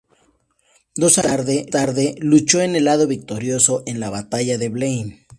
Dos 0.95 1.19
años 1.19 1.45
más 1.45 1.65
tarde, 1.67 2.15
luchó 2.17 2.59
en 2.59 2.75
el 2.75 2.85
lado 2.85 3.05
victorioso 3.05 3.83
en 3.85 3.99
la 3.99 4.09
batalla 4.09 4.57
de 4.57 4.67
Blenheim. 4.69 5.19